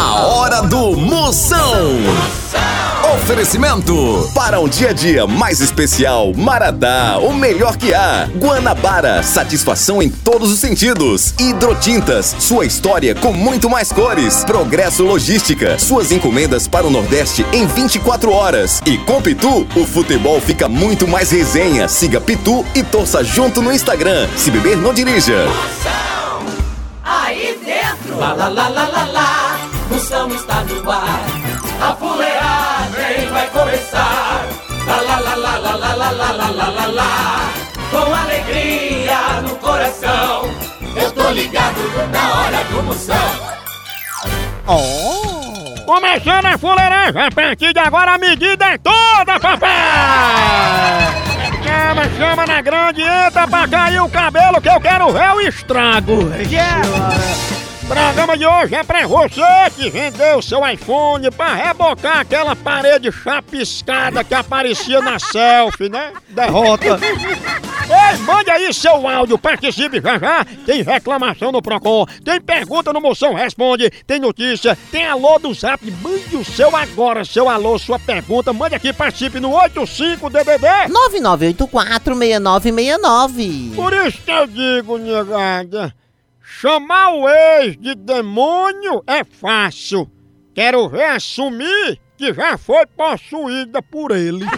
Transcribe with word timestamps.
A 0.00 0.26
hora 0.26 0.62
do 0.62 0.96
Moção. 0.96 1.88
Oferecimento 3.16 4.30
para 4.32 4.60
um 4.60 4.68
dia 4.68 4.90
a 4.90 4.92
dia 4.92 5.26
mais 5.26 5.60
especial, 5.60 6.32
Maratá, 6.36 7.18
o 7.18 7.34
melhor 7.34 7.76
que 7.76 7.92
há. 7.92 8.28
Guanabara, 8.36 9.24
satisfação 9.24 10.00
em 10.00 10.08
todos 10.08 10.52
os 10.52 10.60
sentidos. 10.60 11.34
Hidrotintas, 11.36 12.36
sua 12.38 12.64
história 12.64 13.12
com 13.12 13.32
muito 13.32 13.68
mais 13.68 13.90
cores. 13.90 14.44
Progresso 14.44 15.02
Logística, 15.02 15.76
suas 15.80 16.12
encomendas 16.12 16.68
para 16.68 16.86
o 16.86 16.90
Nordeste 16.90 17.44
em 17.52 17.66
24 17.66 18.30
horas. 18.30 18.80
E 18.86 18.98
com 18.98 19.20
Pitu, 19.20 19.66
o 19.74 19.84
futebol 19.84 20.40
fica 20.40 20.68
muito 20.68 21.08
mais 21.08 21.32
resenha. 21.32 21.88
Siga 21.88 22.20
Pitu 22.20 22.64
e 22.72 22.84
torça 22.84 23.24
junto 23.24 23.60
no 23.60 23.72
Instagram. 23.72 24.28
Se 24.36 24.52
beber, 24.52 24.76
não 24.76 24.94
dirija. 24.94 25.44
Aí 27.10 27.58
dentro, 27.64 28.18
lá 28.18 28.34
lá 28.34 28.48
lá 28.48 28.68
lá 28.68 28.86
lá 28.86 29.04
lá, 29.04 29.47
Moção 29.98 30.28
está 30.28 30.62
no 30.62 30.88
ar. 30.88 31.24
A 31.80 31.92
fuleagem 31.96 33.28
vai 33.32 33.48
começar. 33.48 34.46
Lá 34.86 35.00
lá 35.00 35.18
lá 35.18 35.34
lá 35.34 35.58
lá 35.58 35.74
lá 35.74 35.92
lá 35.92 36.10
lá 36.12 36.30
lá 36.30 36.50
lá 36.50 36.68
lá 36.68 36.86
lá. 36.86 37.50
Com 37.90 38.14
alegria 38.14 39.40
no 39.42 39.56
coração, 39.56 40.54
eu 40.94 41.10
tô 41.10 41.30
ligado 41.30 41.80
na 42.12 42.32
hora 42.32 42.64
do 42.70 42.82
Moção. 42.84 43.16
Começando 45.84 46.46
a 46.46 46.56
fuleiragem, 46.56 47.20
a 47.20 47.30
partir 47.32 47.72
de 47.72 47.80
agora 47.80 48.12
a 48.12 48.18
medida 48.18 48.66
é 48.66 48.78
toda, 48.78 49.40
papai! 49.40 49.68
Chama, 51.64 52.08
chama 52.16 52.46
na 52.46 52.60
grande, 52.62 53.02
entra 53.02 53.48
pra 53.48 53.66
cair 53.66 54.00
o 54.00 54.08
cabelo 54.08 54.60
que 54.60 54.68
eu 54.68 54.80
quero 54.80 55.12
ver 55.12 55.32
o 55.32 55.40
estrago! 55.40 56.30
Programa 57.88 58.36
de 58.36 58.46
hoje 58.46 58.74
é 58.74 58.84
pra 58.84 59.06
você 59.06 59.40
que 59.74 59.88
vendeu 59.88 60.42
seu 60.42 60.60
iPhone 60.68 61.30
pra 61.30 61.54
rebocar 61.54 62.18
aquela 62.18 62.54
parede 62.54 63.10
chapiscada 63.10 64.22
que 64.22 64.34
aparecia 64.34 65.00
na 65.00 65.18
selfie, 65.18 65.88
né? 65.88 66.12
Derrota! 66.28 66.98
Ei, 67.90 68.18
mande 68.18 68.50
aí 68.50 68.70
seu 68.74 69.08
áudio, 69.08 69.38
participe 69.38 69.98
já 70.02 70.18
já. 70.18 70.44
Tem 70.66 70.82
reclamação 70.82 71.50
no 71.50 71.62
Procon, 71.62 72.04
tem 72.22 72.38
pergunta 72.38 72.92
no 72.92 73.00
Moção 73.00 73.32
Responde, 73.32 73.90
tem 74.06 74.20
notícia, 74.20 74.76
tem 74.92 75.06
alô 75.06 75.38
do 75.38 75.54
Zap. 75.54 75.80
Mande 76.02 76.36
o 76.36 76.44
seu 76.44 76.76
agora, 76.76 77.24
seu 77.24 77.48
alô, 77.48 77.78
sua 77.78 77.98
pergunta. 77.98 78.52
Mande 78.52 78.74
aqui, 78.74 78.92
participe 78.92 79.40
no 79.40 79.52
85DDD. 79.52 80.90
99846969. 81.54 83.74
Por 83.74 83.94
isso 83.94 84.18
que 84.22 84.30
eu 84.30 84.46
digo, 84.46 84.98
negada, 84.98 85.94
chamar 86.48 87.10
o 87.10 87.28
ex 87.28 87.76
de 87.76 87.94
demônio 87.94 89.02
é 89.06 89.22
fácil. 89.22 90.10
Quero 90.54 90.88
ver 90.88 91.04
assumir 91.04 92.00
que 92.16 92.32
já 92.32 92.56
foi 92.56 92.86
possuída 92.86 93.82
por 93.82 94.10
ele. 94.10 94.44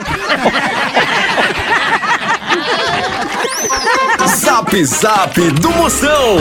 Zap 4.26 4.84
Zap 4.84 5.50
do 5.60 5.70
Moção. 5.72 6.38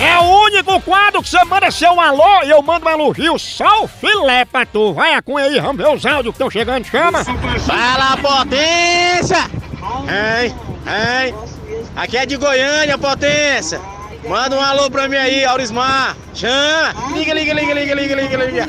É 0.00 0.18
o 0.18 0.44
único 0.44 0.80
quadro 0.82 1.22
que 1.22 1.28
você 1.28 1.42
manda 1.44 1.70
seu 1.70 1.98
alô 2.00 2.42
e 2.44 2.50
eu 2.50 2.62
mando 2.62 2.86
um 2.86 2.90
elogio 2.90 3.38
só 3.38 3.84
o 3.84 3.88
filé 3.88 4.44
pra 4.44 4.64
tu. 4.64 4.94
Vai 4.94 5.14
a 5.14 5.22
cunha 5.22 5.46
aí, 5.46 5.58
vamos 5.58 5.76
ver 5.76 5.88
os 5.88 6.06
áudios 6.06 6.34
que 6.34 6.42
estão 6.42 6.50
chegando, 6.50 6.84
chama. 6.84 7.24
Fala, 7.24 8.16
potência! 8.18 9.50
Ei, 10.08 10.54
ei! 10.86 11.55
Aqui 11.96 12.18
é 12.18 12.26
de 12.26 12.36
Goiânia, 12.36 12.98
potência! 12.98 13.80
Manda 14.28 14.54
um 14.54 14.60
alô 14.60 14.90
pra 14.90 15.08
mim 15.08 15.16
aí, 15.16 15.46
Aurismar! 15.46 16.14
Chama! 16.34 16.92
Liga, 17.14 17.32
liga, 17.32 17.54
liga, 17.54 17.72
liga, 17.72 17.94
liga, 17.94 18.14
liga, 18.14 18.36
liga! 18.36 18.66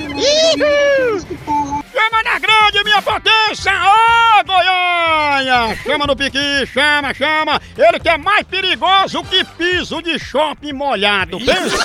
Chama 1.92 2.24
na 2.24 2.40
grande, 2.40 2.84
minha 2.86 3.02
potência! 3.02 3.74
Ô, 3.74 4.44
Goiânia! 4.46 5.78
Chama 5.84 6.08
no 6.08 6.16
piqui, 6.16 6.66
chama, 6.74 7.14
chama! 7.14 7.62
Ele 7.78 8.00
que 8.00 8.08
é 8.08 8.18
mais 8.18 8.44
perigoso 8.44 9.22
que 9.26 9.44
piso 9.44 10.02
de 10.02 10.18
shopping 10.18 10.72
molhado, 10.72 11.38
pense! 11.40 11.76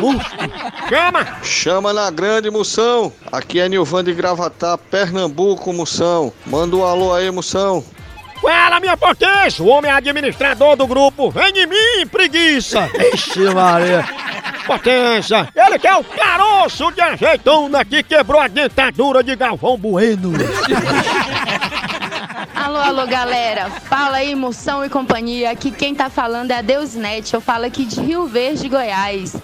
Musco. 0.00 0.36
Chama! 0.88 1.38
Chama 1.44 1.92
na 1.92 2.10
grande 2.10 2.50
moção. 2.50 3.12
Aqui 3.30 3.60
é 3.60 3.68
Nilvan 3.68 4.02
de 4.02 4.12
Gravatá, 4.12 4.76
Pernambuco, 4.76 5.72
moção. 5.72 6.32
Manda 6.44 6.74
um 6.74 6.84
alô 6.84 7.14
aí, 7.14 7.30
moção. 7.30 7.84
Fala, 8.42 8.80
minha 8.80 8.96
potência! 8.96 9.64
O 9.64 9.68
homem 9.68 9.88
é 9.88 9.94
administrador 9.94 10.74
do 10.74 10.84
grupo. 10.84 11.30
Vem 11.30 11.52
de 11.52 11.64
mim, 11.64 12.04
preguiça! 12.10 12.90
Ixi, 13.14 13.38
Maria! 13.54 14.04
Potência! 14.66 15.48
Ele 15.54 15.78
que 15.78 15.86
é 15.86 15.94
o 15.94 16.02
caroço 16.02 16.90
de 16.90 17.00
azeitona 17.00 17.84
que 17.84 18.02
quebrou 18.02 18.40
a 18.40 18.48
dentadura 18.48 19.22
de 19.22 19.36
Galvão 19.36 19.78
Bueno. 19.78 20.32
Alô, 22.52 22.78
alô, 22.78 23.06
galera. 23.06 23.70
Fala 23.70 24.16
aí, 24.16 24.34
Moção 24.34 24.84
e 24.84 24.88
companhia. 24.88 25.52
Aqui 25.52 25.70
quem 25.70 25.94
tá 25.94 26.10
falando 26.10 26.50
é 26.50 26.58
a 26.58 26.62
Deusnet. 26.62 27.32
Eu 27.32 27.40
falo 27.40 27.64
aqui 27.64 27.84
de 27.84 28.00
Rio 28.00 28.26
Verde, 28.26 28.68
Goiás. 28.68 29.36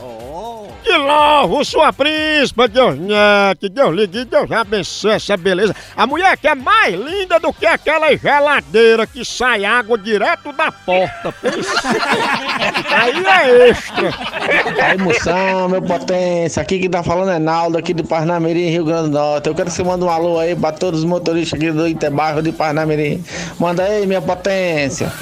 Que 0.82 0.96
louvo, 0.96 1.64
sua 1.64 1.92
príncipa, 1.92 2.68
Deus 2.68 2.98
net, 2.98 3.68
Deus 3.68 3.94
ligue, 3.94 4.24
Deus 4.24 4.50
abençoe 4.50 5.12
essa 5.12 5.36
beleza. 5.36 5.74
A 5.96 6.06
mulher 6.06 6.36
que 6.36 6.48
é 6.48 6.54
mais 6.54 6.94
linda 6.94 7.38
do 7.38 7.52
que 7.52 7.66
aquela 7.66 8.16
geladeira 8.16 9.06
que 9.06 9.24
sai 9.24 9.64
água 9.64 9.98
direto 9.98 10.52
da 10.52 10.70
porta. 10.70 11.34
Aí 12.90 13.26
é 13.26 13.68
extra. 13.68 14.14
Aí, 14.82 14.98
moção, 14.98 15.68
meu 15.68 15.82
potência! 15.82 16.62
Aqui 16.62 16.78
quem 16.78 16.90
tá 16.90 17.02
falando 17.02 17.30
é 17.30 17.38
Naldo, 17.38 17.76
aqui 17.76 17.92
de 17.92 18.02
Parnamirim, 18.02 18.70
Rio 18.70 18.84
Grande 18.84 19.10
do 19.10 19.18
Norte. 19.18 19.48
Eu 19.48 19.54
quero 19.54 19.68
que 19.68 19.76
você 19.76 19.82
mande 19.82 20.04
um 20.04 20.10
alô 20.10 20.38
aí 20.38 20.54
pra 20.54 20.72
todos 20.72 21.00
os 21.00 21.06
motoristas 21.06 21.58
aqui 21.58 21.70
do 21.70 21.86
Itebairro 21.86 22.42
de 22.42 22.52
Parnamirim. 22.52 23.22
Manda 23.58 23.82
aí, 23.82 24.06
minha 24.06 24.22
potência! 24.22 25.12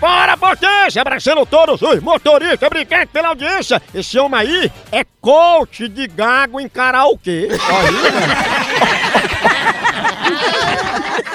Bora, 0.00 0.36
potência! 0.36 1.02
Abraçando 1.02 1.44
todos 1.44 1.82
os 1.82 2.00
motoristas, 2.00 2.62
obrigado 2.62 3.08
pela 3.08 3.28
audiência. 3.28 3.82
Esse 3.92 4.16
homem 4.18 4.40
aí 4.40 4.72
é 4.92 5.04
coach 5.20 5.88
de 5.88 6.06
gago 6.06 6.60
em 6.60 6.68
karaokê. 6.68 7.48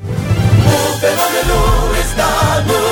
fenômeno 1.00 1.94
está 2.00 2.60
no 2.66 2.91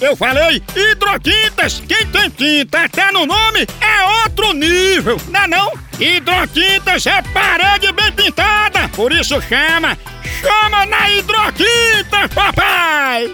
Eu 0.00 0.14
falei 0.14 0.62
hidrotintas, 0.74 1.82
quem 1.88 2.06
tem 2.06 2.28
tinta 2.30 2.84
até 2.84 3.10
no 3.12 3.24
nome 3.24 3.66
é 3.80 4.24
outro 4.24 4.52
nível, 4.52 5.18
não 5.28 5.40
é 5.40 5.46
não? 5.46 5.72
Hidrotintas 5.98 7.06
é 7.06 7.22
parede 7.22 7.90
bem 7.92 8.12
pintada, 8.12 8.88
por 8.90 9.10
isso 9.12 9.40
chama, 9.40 9.96
chama 10.40 10.84
na 10.86 11.10
hidrotintas, 11.10 12.32
papai! 12.34 13.32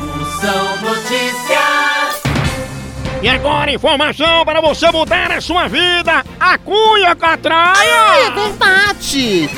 Moção 0.00 0.76
Notícias. 0.82 2.22
E 3.20 3.28
agora 3.28 3.72
informação 3.72 4.44
para 4.44 4.60
você 4.60 4.92
mudar 4.92 5.32
a 5.32 5.40
sua 5.40 5.66
vida, 5.66 6.24
a 6.38 6.56
Cunha 6.58 7.08
É 7.08 7.14
Catraia! 7.16 8.30
verdade! 8.30 9.50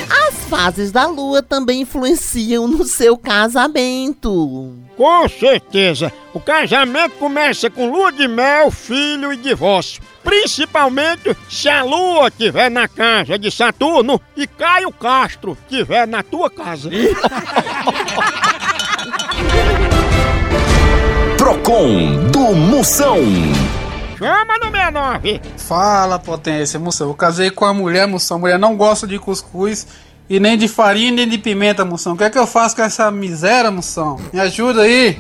As 0.51 0.59
fases 0.59 0.91
da 0.91 1.07
lua 1.07 1.41
também 1.43 1.83
influenciam 1.83 2.67
no 2.67 2.83
seu 2.85 3.17
casamento. 3.17 4.75
Com 4.97 5.29
certeza. 5.29 6.13
O 6.35 6.41
casamento 6.41 7.15
começa 7.21 7.71
com 7.71 7.89
lua 7.89 8.11
de 8.11 8.27
mel, 8.27 8.69
filho 8.73 9.33
e 9.33 9.37
divórcio. 9.37 10.03
Principalmente 10.25 11.37
se 11.49 11.69
a 11.69 11.85
lua 11.85 12.27
estiver 12.27 12.69
na 12.69 12.89
casa 12.89 13.39
de 13.39 13.49
Saturno 13.49 14.21
e 14.37 14.45
Caio 14.49 14.91
Castro 14.91 15.57
estiver 15.63 16.05
na 16.09 16.25
tua 16.25 16.51
casa. 16.51 16.91
Procon 21.39 22.27
do 22.33 22.57
Moção. 22.57 23.21
Chama 24.19 24.59
no 24.59 24.71
69. 24.71 25.41
Fala, 25.57 26.19
potência, 26.19 26.79
moção. 26.79 27.09
Eu 27.09 27.15
casei 27.15 27.51
com 27.51 27.65
a 27.65 27.73
mulher, 27.73 28.07
moção. 28.07 28.37
A 28.37 28.41
mulher 28.41 28.59
não 28.59 28.77
gosta 28.77 29.07
de 29.07 29.19
cuscuz 29.19 29.87
e 30.31 30.39
nem 30.39 30.57
de 30.57 30.69
farinha 30.69 31.11
nem 31.11 31.29
de 31.29 31.37
pimenta, 31.37 31.85
moção. 31.85 32.13
O 32.13 32.17
que 32.17 32.23
é 32.23 32.31
que 32.31 32.39
eu 32.39 32.47
faço 32.47 32.77
com 32.77 32.83
essa 32.83 33.11
miséria, 33.11 33.69
moção? 33.69 34.17
Me 34.33 34.39
ajuda 34.39 34.83
aí. 34.83 35.19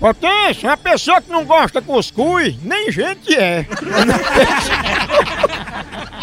Potência, 0.00 0.68
uma 0.68 0.76
pessoa 0.76 1.20
que 1.20 1.30
não 1.30 1.44
gosta 1.44 1.80
de 1.80 1.86
cuscuz, 1.86 2.56
nem 2.62 2.90
gente 2.90 3.32
é. 3.36 3.64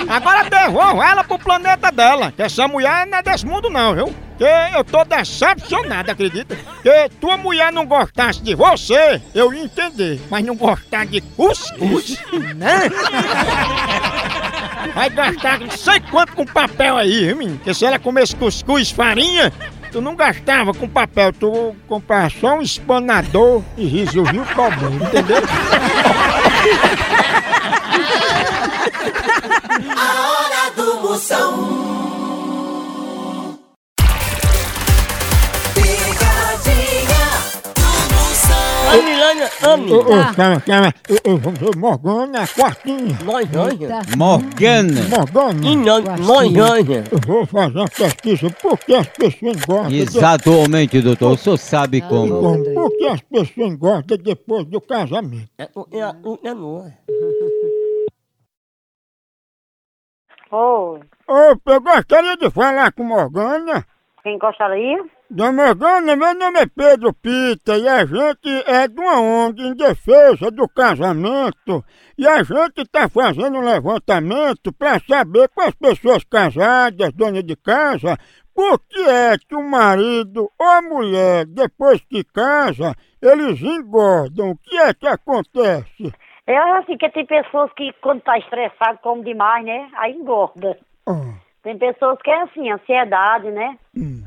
Agora 0.09 0.49
devolva 0.49 1.05
ela 1.07 1.23
pro 1.23 1.39
planeta 1.39 1.91
dela, 1.91 2.33
que 2.35 2.41
essa 2.41 2.67
mulher 2.67 3.07
não 3.07 3.19
é 3.19 3.23
desse 3.23 3.45
mundo 3.45 3.69
não, 3.69 3.95
viu? 3.95 4.13
Que 4.37 4.45
eu 4.75 4.83
tô 4.83 5.05
decepcionado, 5.05 6.11
acredita? 6.11 6.57
Que 6.81 7.09
tua 7.21 7.37
mulher 7.37 7.71
não 7.71 7.85
gostasse 7.85 8.41
de 8.41 8.55
você, 8.55 9.21
eu 9.33 9.53
ia 9.53 9.63
entender. 9.63 10.19
Mas 10.29 10.43
não 10.43 10.55
gostar 10.55 11.05
de 11.05 11.21
cuscuz, 11.21 12.17
né? 12.55 12.89
Vai 14.93 15.09
gastar 15.09 15.59
não 15.59 15.69
sei 15.71 15.99
quanto 15.99 16.33
com 16.33 16.45
papel 16.45 16.97
aí, 16.97 17.27
viu, 17.27 17.37
menino? 17.37 17.57
Porque 17.57 17.73
se 17.73 17.85
ela 17.85 17.99
comesse 17.99 18.35
cuscuz 18.35 18.91
farinha, 18.91 19.51
tu 19.91 20.01
não 20.01 20.15
gastava 20.15 20.73
com 20.73 20.87
papel, 20.87 21.33
tu 21.33 21.75
comprava 21.87 22.29
só 22.29 22.55
um 22.55 22.61
espanador 22.61 23.61
e 23.77 23.85
resolvia 23.85 24.41
o 24.41 24.45
problema, 24.45 25.05
entendeu? 25.05 25.37
A 29.95 30.29
hora 30.29 30.71
do 30.75 31.01
Moção. 31.01 31.66
Ô, 39.67 39.99
ô, 39.99 40.35
calma, 40.35 40.61
calma. 40.61 40.93
Ô, 41.25 41.37
vamos 41.37 41.59
ver, 41.59 41.75
Morgana, 41.75 42.47
quartinha. 42.47 43.17
Morgana. 43.25 44.01
Morgana. 44.15 45.67
E 45.67 45.75
nós, 45.75 46.03
nós. 46.05 46.89
Eu 47.11 47.19
vou 47.25 47.45
fazer 47.45 47.77
uma 47.77 47.89
pesquisa 47.89 48.49
por 48.61 48.77
que 48.79 48.95
as 48.95 49.07
pessoas 49.07 49.65
gostam 49.65 49.89
de... 49.89 49.99
Exatamente, 49.99 51.01
doutor. 51.01 51.31
O 51.31 51.37
senhor 51.37 51.57
sabe 51.57 52.01
como. 52.01 52.39
Como? 52.39 52.63
Por 52.73 52.97
que 52.97 53.07
as 53.07 53.21
pessoas 53.21 53.75
gostam 53.75 54.17
depois 54.17 54.65
do 54.65 54.79
casamento? 54.79 55.49
É, 55.57 55.63
é, 55.63 55.99
é, 55.99 56.13
é, 56.43 56.53
não. 56.53 56.85
Oi, 60.49 61.01
Ô, 61.27 61.71
eu 61.71 61.81
gostaria 61.81 62.37
de 62.37 62.49
falar 62.49 62.93
com 62.93 63.03
Morgana. 63.03 63.85
quem 64.23 64.37
gostaria? 64.37 65.03
Dona 65.29 65.51
Morgana, 65.51 66.15
meu 66.15 66.33
nome 66.35 66.59
é 66.61 66.65
Pedro 66.65 67.13
Pita 67.13 67.77
e 67.77 67.85
a 67.85 68.05
gente 68.05 68.49
é 68.65 68.87
de 68.87 68.97
uma 68.97 69.19
ONG 69.19 69.61
em 69.61 69.75
defesa 69.75 70.49
do 70.49 70.69
casamento. 70.69 71.83
E 72.17 72.25
a 72.25 72.41
gente 72.43 72.81
está 72.81 73.09
fazendo 73.09 73.57
um 73.57 73.65
levantamento 73.65 74.71
para 74.71 74.99
saber 75.01 75.49
com 75.49 75.61
as 75.61 75.75
pessoas 75.75 76.23
casadas, 76.23 77.11
donas 77.11 77.43
de 77.43 77.57
casa, 77.57 78.17
por 78.55 78.79
que 78.87 79.01
é 79.01 79.37
que 79.37 79.53
o 79.53 79.61
marido 79.61 80.49
ou 80.57 80.65
a 80.65 80.81
mulher, 80.81 81.45
depois 81.45 82.01
que 82.09 82.23
casa, 82.23 82.95
eles 83.21 83.61
engordam. 83.61 84.51
O 84.51 84.57
que 84.57 84.77
é 84.77 84.93
que 84.93 85.07
acontece? 85.07 86.13
Eu 86.47 86.73
assim, 86.75 86.97
que 86.97 87.09
tem 87.09 87.25
pessoas 87.25 87.69
que 87.73 87.91
quando 88.01 88.21
tá 88.21 88.37
estressado, 88.39 88.99
come 89.03 89.25
demais, 89.25 89.65
né? 89.65 89.89
Aí 89.97 90.13
engorda. 90.13 90.77
Ah, 91.05 91.33
Tem 91.63 91.77
pessoas 91.77 92.17
que 92.23 92.29
é 92.31 92.41
assim, 92.43 92.71
ansiedade, 92.71 93.51
né? 93.51 93.77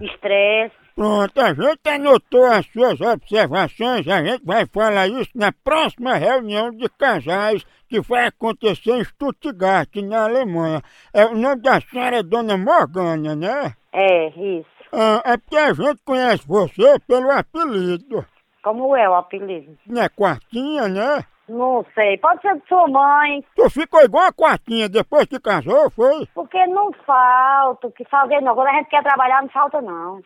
Estresse. 0.02 0.79
Pronto, 1.00 1.40
a 1.40 1.54
gente 1.54 1.88
anotou 1.88 2.44
as 2.44 2.66
suas 2.66 3.00
observações, 3.00 4.06
a 4.06 4.22
gente 4.22 4.44
vai 4.44 4.66
falar 4.66 5.08
isso 5.08 5.30
na 5.34 5.50
próxima 5.50 6.16
reunião 6.16 6.70
de 6.70 6.90
casais 6.90 7.64
que 7.88 8.02
vai 8.02 8.26
acontecer 8.26 8.90
em 8.90 9.02
Stuttgart, 9.02 9.88
na 9.96 10.24
Alemanha. 10.24 10.82
É, 11.14 11.24
o 11.24 11.34
nome 11.34 11.62
da 11.62 11.80
senhora 11.80 12.18
é 12.18 12.22
Dona 12.22 12.58
Morgana, 12.58 13.34
né? 13.34 13.72
É, 13.94 14.28
isso. 14.28 14.68
Ah, 14.92 15.22
é 15.24 15.38
porque 15.38 15.56
a 15.56 15.72
gente 15.72 16.02
conhece 16.04 16.46
você 16.46 16.98
pelo 17.08 17.30
apelido. 17.30 18.22
Como 18.62 18.94
é 18.94 19.08
o 19.08 19.14
apelido? 19.14 19.78
Não 19.86 20.02
é 20.02 20.08
Quartinha, 20.10 20.86
né? 20.86 21.24
Não 21.48 21.82
sei. 21.94 22.18
Pode 22.18 22.42
ser 22.42 22.60
de 22.60 22.68
sua 22.68 22.86
mãe, 22.86 23.42
Tu 23.56 23.70
ficou 23.70 24.04
igual 24.04 24.26
a 24.26 24.32
Quartinha 24.34 24.86
depois 24.86 25.24
que 25.24 25.40
casou, 25.40 25.90
foi? 25.90 26.28
porque 26.34 26.64
não 26.66 26.92
falta 27.06 27.90
que 27.92 28.04
fazer 28.04 28.42
não. 28.42 28.54
Quando 28.54 28.68
a 28.68 28.74
gente 28.74 28.90
quer 28.90 29.02
trabalhar, 29.02 29.40
não 29.40 29.48
falta 29.48 29.80
não. 29.80 30.20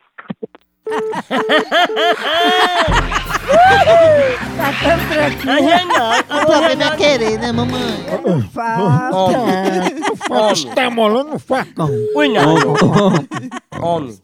A 5.47 5.55
Renata, 5.55 6.35
O 6.35 6.47
problema 6.47 6.85
é 6.85 6.97
querer, 6.97 7.39
né, 7.39 7.53
mamãe? 7.53 8.05
Homem. 9.13 10.75
Tá 10.75 10.91
molando 10.91 11.35
um 11.35 11.39
facão. 11.39 11.89
Ui, 12.15 12.29
não. 12.29 12.55
Homem. 13.83 14.15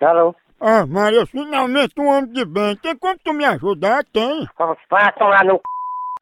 Alô? 0.00 0.34
Ah, 0.60 0.86
Maria, 0.86 1.26
finalmente 1.26 1.94
um 1.98 2.06
homem 2.08 2.32
de 2.32 2.44
bem. 2.44 2.76
Tem 2.76 2.96
como 2.96 3.18
tu 3.22 3.32
me 3.32 3.44
ajudar? 3.44 4.04
Tem. 4.12 4.46
Vai 4.90 5.12
tomar 5.12 5.44
no 5.44 5.54
c... 5.54 5.60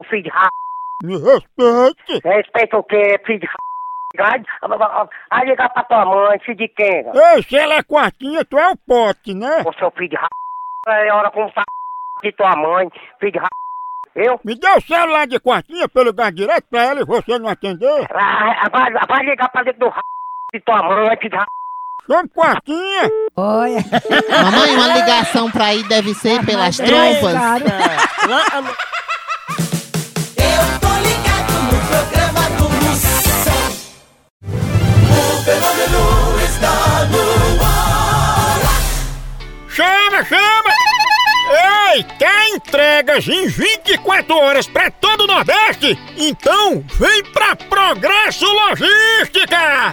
filho 0.09 0.23
de 0.25 0.31
ra... 0.31 0.49
Me 1.03 1.17
respeite. 1.19 2.21
Respeita 2.25 2.79
o 2.79 2.85
quê, 2.85 3.21
filho 3.27 3.41
de 3.41 3.47
ra... 3.47 3.55
Vai 4.17 5.45
ligar 5.45 5.69
pra 5.71 5.83
tua 5.85 6.05
mãe, 6.05 6.39
filho 6.41 6.57
de 6.57 6.69
quem? 6.69 7.05
Ei, 7.35 7.43
se 7.43 7.57
ela 7.57 7.75
é 7.75 7.83
quartinha, 7.83 8.45
tu 8.45 8.59
é 8.59 8.71
o 8.71 8.77
pote, 8.77 9.35
né? 9.35 9.63
Ô, 9.67 9.73
seu 9.73 9.91
filho 9.91 10.11
de 10.11 10.17
ra... 10.17 10.29
É 10.87 11.13
hora 11.13 11.31
como 11.31 11.51
tá 11.53 11.65
de 12.23 12.33
tua 12.33 12.55
mãe, 12.57 12.89
filho 13.19 13.33
de 13.33 13.39
ra... 13.39 13.49
Eu? 14.15 14.39
Me 14.45 14.55
dê 14.55 14.71
o 14.71 14.81
celular 14.81 15.27
de 15.27 15.41
quartinha 15.41 15.89
pra 15.89 16.03
eu 16.03 16.07
ligar 16.07 16.31
direto 16.31 16.67
pra 16.71 16.85
ela 16.85 17.01
e 17.01 17.05
você 17.05 17.37
não 17.39 17.49
atender. 17.49 18.07
Vai, 18.13 18.71
vai, 18.71 18.93
vai 19.09 19.25
ligar 19.25 19.49
pra 19.51 19.65
dentro 19.65 19.81
do 19.81 19.89
ra... 19.89 20.01
de 20.53 20.61
tua 20.61 20.83
mãe, 20.83 21.17
filho 21.17 21.31
de 21.31 21.37
ra... 21.37 21.47
Chama 22.07 22.29
quartinha. 22.29 23.11
Mamãe, 23.35 23.77
uma 24.77 24.89
ligação 24.95 25.51
pra 25.51 25.75
ir 25.75 25.83
deve 25.89 26.13
ser 26.15 26.45
pelas 26.45 26.77
trompas. 26.77 27.35
Chama, 40.15 40.25
chama! 40.27 40.71
Ei, 41.93 42.05
quer 42.19 42.49
entregas 42.51 43.27
em 43.27 43.49
24 43.49 44.37
horas 44.37 44.67
pra 44.67 44.89
todo 44.89 45.25
o 45.25 45.27
Nordeste? 45.27 45.99
Então 46.17 46.85
vem 46.95 47.25
pra 47.33 47.57
Progresso 47.57 48.47
Logística! 48.47 49.93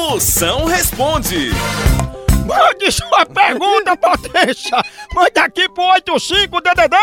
Moção 0.00 0.64
responde. 0.64 1.50
Mande 2.46 2.90
sua 2.90 3.26
pergunta, 3.26 3.94
potência! 3.98 4.82
Manda 5.14 5.42
aqui 5.42 5.68
pro 5.68 5.84
85DDD! 5.84 6.96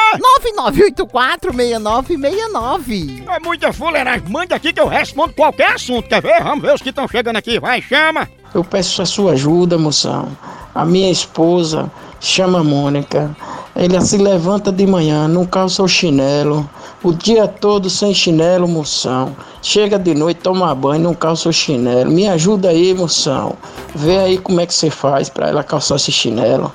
99846969. 1.06 3.24
É 3.30 3.39
muita 3.39 3.72
fuleiragem. 3.72 4.27
Mande 4.27 4.56
aqui 4.56 4.74
que 4.74 4.82
eu 4.82 4.88
respondo 4.88 5.34
qualquer 5.34 5.74
assunto. 5.74 6.10
Quer 6.10 6.24
ver? 6.24 6.44
Vamos 6.44 6.63
ver 6.63 6.74
os 6.74 6.82
que 6.82 6.89
estão 6.89 7.08
chegando 7.08 7.38
aqui. 7.38 7.60
Vai, 7.60 7.84
chama! 7.84 8.27
Eu 8.54 8.63
peço 8.63 9.04
a 9.04 9.06
sua 9.06 9.34
ajuda, 9.34 9.77
moção. 9.77 10.36
A 10.74 10.84
minha 10.84 11.12
esposa 11.12 11.92
chama 12.20 12.63
Mônica. 12.63 13.38
Ela 13.79 14.01
se 14.01 14.17
levanta 14.17 14.72
de 14.72 14.88
manhã, 14.88 15.27
não 15.27 15.46
calça 15.46 15.84
o 15.84 15.88
chinelo. 15.88 16.67
O 17.03 17.13
dia 17.13 17.48
todo 17.48 17.91
sem 17.91 18.12
chinelo, 18.12 18.67
moção. 18.67 19.36
Chega 19.62 20.00
de 20.00 20.15
noite, 20.15 20.39
toma 20.41 20.74
banho, 20.74 21.03
não 21.03 21.13
calça 21.13 21.48
o 21.48 21.53
chinelo. 21.53 22.10
Me 22.10 22.27
ajuda 22.27 22.69
aí, 22.69 22.91
moção. 22.96 23.55
Vê 23.93 24.17
aí 24.17 24.38
como 24.39 24.60
é 24.60 24.65
que 24.65 24.74
você 24.74 24.89
faz 24.89 25.29
pra 25.29 25.50
ela 25.50 25.63
calçar 25.63 25.98
esse 25.98 26.12
chinelo. 26.12 26.74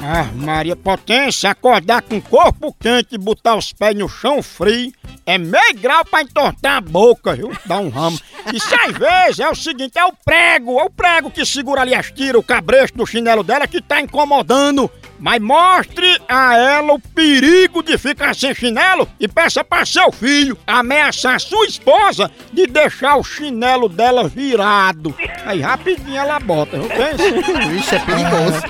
Ah, 0.00 0.28
Maria 0.36 0.76
Potência, 0.76 1.50
acordar 1.50 2.02
com 2.02 2.18
o 2.18 2.22
corpo 2.22 2.72
quente 2.78 3.16
e 3.16 3.18
botar 3.18 3.56
os 3.56 3.72
pés 3.72 3.96
no 3.96 4.08
chão 4.08 4.40
frio 4.40 4.92
é 5.26 5.36
meio 5.38 5.74
grau 5.74 6.04
pra 6.04 6.22
entortar 6.22 6.76
a 6.76 6.80
boca, 6.80 7.34
viu? 7.34 7.50
Dá 7.66 7.78
um 7.78 7.88
ramo. 7.88 8.16
Isso 8.54 8.72
às 8.72 8.96
vezes 8.96 9.40
é 9.40 9.50
o 9.50 9.54
seguinte, 9.56 9.98
é 9.98 10.04
o 10.04 10.12
prego, 10.24 10.78
é 10.78 10.84
o 10.84 10.90
prego 10.90 11.28
que 11.28 11.44
segura 11.44 11.80
ali 11.80 11.92
as 11.92 12.12
tiras, 12.12 12.40
o 12.40 12.44
cabresto 12.44 12.96
do 12.96 13.04
chinelo 13.04 13.42
dela 13.42 13.66
que 13.66 13.82
tá 13.82 14.00
incomodando. 14.00 14.88
Mas 15.18 15.40
mostre 15.40 16.20
a 16.28 16.56
ela 16.56 16.92
o 16.94 17.00
perigo 17.00 17.82
de 17.82 17.96
ficar 17.96 18.34
sem 18.34 18.54
chinelo 18.54 19.08
e 19.18 19.26
peça 19.26 19.64
para 19.64 19.86
seu 19.86 20.12
filho 20.12 20.58
ameaçar 20.66 21.40
sua 21.40 21.66
esposa 21.66 22.30
de 22.52 22.66
deixar 22.66 23.16
o 23.16 23.24
chinelo 23.24 23.88
dela 23.88 24.28
virado. 24.28 25.14
Aí 25.44 25.60
rapidinho 25.60 26.16
ela 26.16 26.38
bota, 26.38 26.78
viu? 26.78 26.88
Pensa. 26.88 27.68
Vixe, 27.68 27.94
é 27.94 27.98
perigoso. 27.98 28.62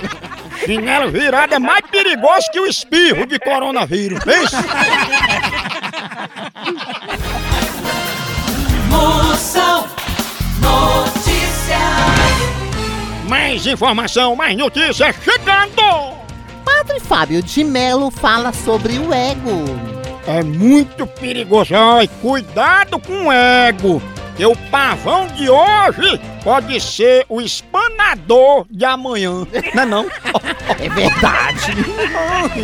Chinelo 0.64 1.10
virado 1.10 1.54
é 1.54 1.58
mais 1.58 1.84
perigoso 1.90 2.50
que 2.52 2.60
o 2.60 2.66
espirro 2.66 3.26
de 3.26 3.38
coronavírus. 3.38 4.22
Pensa. 4.24 4.64
Moção 8.88 9.88
Notícias. 10.60 11.76
Mais 13.28 13.66
informação, 13.66 14.36
mais 14.36 14.56
notícias 14.56 15.14
chegando! 15.22 16.25
Padre 16.86 17.00
Fábio 17.00 17.42
de 17.42 17.64
Melo 17.64 18.12
fala 18.12 18.52
sobre 18.52 18.96
o 19.00 19.12
ego. 19.12 19.64
É 20.24 20.40
muito 20.44 21.04
perigoso. 21.04 21.74
Ai, 21.74 22.08
cuidado 22.22 23.00
com 23.00 23.26
o 23.26 23.32
ego. 23.32 24.00
Que 24.36 24.46
o 24.46 24.54
pavão 24.70 25.26
de 25.26 25.50
hoje 25.50 26.20
pode 26.44 26.80
ser 26.80 27.26
o 27.28 27.40
espanador 27.40 28.66
de 28.70 28.84
amanhã. 28.84 29.44
Não 29.74 29.82
é 29.82 29.86
não? 29.86 30.06
É 30.78 30.88
verdade. 30.88 31.72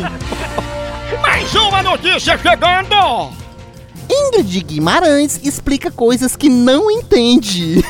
Mais 1.21 1.52
uma 1.57 1.83
notícia 1.83 2.38
chegando! 2.38 3.33
Ingrid 4.09 4.61
Guimarães 4.62 5.41
explica 5.43 5.91
coisas 5.91 6.37
que 6.37 6.49
não 6.49 6.91
entende. 6.91 7.85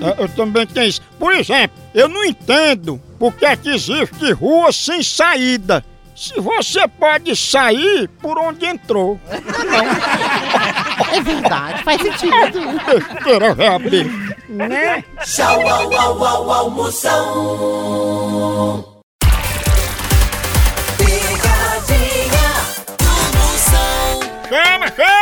É, 0.00 0.22
Eu 0.22 0.28
também 0.28 0.64
tenho 0.66 0.86
isso. 0.88 1.00
Por 1.18 1.34
exemplo, 1.34 1.76
eu 1.94 2.08
não 2.08 2.24
entendo 2.24 3.00
por 3.22 3.32
que 3.34 3.46
é 3.46 3.54
que 3.54 3.68
existe 3.68 4.32
rua 4.32 4.72
sem 4.72 5.00
saída. 5.00 5.84
Se 6.12 6.40
você 6.40 6.88
pode 6.88 7.36
sair 7.36 8.08
por 8.20 8.36
onde 8.36 8.66
entrou. 8.66 9.20
É 11.12 11.20
verdade, 11.20 11.84
faz 11.84 12.02
sentido. 12.02 12.32
Velho, 13.24 13.78
bicho. 13.78 14.10
Né? 14.48 15.04
Tchau, 15.24 15.68
au, 15.68 15.94
au, 15.94 16.24
au, 16.24 16.50
au, 16.50 16.70
Moção. 16.70 17.14
Pegadinha 20.98 22.50
do 22.98 23.12
Moção. 23.38 24.20
Chama, 24.48 24.88
chama! 24.88 25.21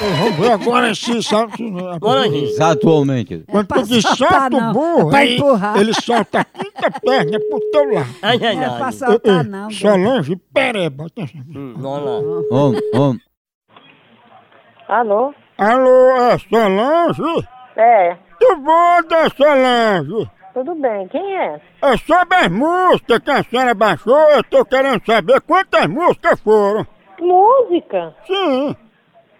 Vamos 0.00 0.36
ver 0.36 0.52
agora 0.52 0.94
se 0.94 1.22
sabe. 1.22 1.52
Exatamente. 2.44 3.44
Quando 3.50 3.66
tu 3.66 3.82
diz 3.84 4.04
solta 4.04 4.48
o 4.56 4.72
burro, 4.72 5.08
É 5.08 5.10
pra 5.10 5.18
aí 5.18 5.36
empurrar. 5.36 5.76
ele 5.76 5.92
solta 5.94 6.40
a 6.40 6.44
quinta 6.44 6.90
perna 7.00 7.38
pro 7.50 7.60
teu 7.72 7.92
lado. 7.92 8.08
Ai, 8.22 8.38
ai, 8.44 8.54
Não 8.56 8.62
é 8.62 8.76
pra 8.76 8.86
ai. 8.86 8.92
soltar, 8.92 9.40
eh, 9.40 9.42
não. 9.48 9.70
Solange 9.70 10.36
Pereba. 10.54 11.06
Hum, 11.18 11.74
Vamos 11.76 12.04
lá. 12.04 12.56
Om, 12.58 12.74
om. 12.94 13.16
Alô? 14.88 15.34
Alô, 15.58 16.10
é 16.16 16.38
Solange? 16.38 17.48
É, 17.76 18.16
Tudo 18.38 18.60
bom, 18.62 19.02
da 19.08 19.28
Solange? 19.30 20.30
tudo 20.54 20.74
bem. 20.76 21.06
Quem 21.08 21.36
é? 21.36 21.60
É 21.82 21.96
sobre 21.98 22.34
as 22.36 22.48
músicas 22.48 23.18
que 23.20 23.30
a 23.30 23.44
senhora 23.44 23.74
baixou, 23.74 24.16
eu 24.30 24.42
tô 24.44 24.64
querendo 24.64 25.00
saber 25.06 25.40
quantas 25.42 25.86
músicas 25.86 26.40
foram. 26.40 26.86
Música? 27.20 28.14
Sim. 28.26 28.76